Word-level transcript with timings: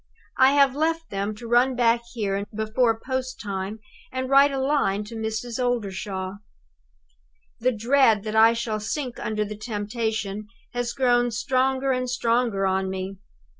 I 0.39 0.53
have 0.53 0.75
left 0.75 1.11
them 1.11 1.35
to 1.35 1.47
run 1.47 1.75
back 1.75 2.01
here 2.15 2.43
before 2.55 2.99
post 2.99 3.39
time 3.39 3.77
and 4.11 4.31
write 4.31 4.51
a 4.51 4.57
line 4.59 5.03
to 5.03 5.15
Mrs. 5.15 5.63
Oldershaw. 5.63 6.37
"The 7.59 7.71
dread 7.71 8.23
that 8.23 8.35
I 8.35 8.53
shall 8.53 8.79
sink 8.79 9.19
under 9.19 9.45
the 9.45 9.55
temptation 9.55 10.47
has 10.73 10.93
grown 10.93 11.29
stronger 11.29 11.91
and 11.91 12.09
stronger 12.09 12.65
on 12.65 12.89
me. 12.89 13.17